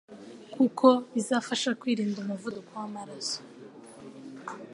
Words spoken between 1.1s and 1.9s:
bizafasha